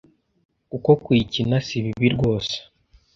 [0.69, 2.55] kuko kuyikina si bibi.rwose